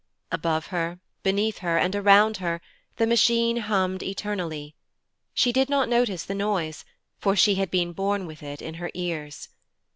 Above 0.31 0.65
her, 0.73 0.99
beneath 1.21 1.59
her, 1.59 1.77
and 1.77 1.95
around 1.95 2.37
her, 2.37 2.59
the 2.95 3.05
Machine 3.05 3.57
hummed 3.57 4.01
eternally; 4.01 4.73
she 5.31 5.51
did 5.51 5.69
not 5.69 5.87
notice 5.87 6.23
the 6.23 6.33
noise, 6.33 6.83
for 7.19 7.35
she 7.35 7.53
had 7.53 7.69
been 7.69 7.93
born 7.93 8.25
with 8.25 8.41
it 8.41 8.63
in 8.63 8.73
her 8.81 8.89
ears. 8.95 9.49